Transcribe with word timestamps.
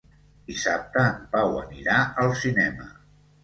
Dissabte 0.51 1.03
en 1.03 1.21
Pau 1.37 1.59
anirà 1.67 2.01
al 2.25 2.35
cinema. 2.43 2.93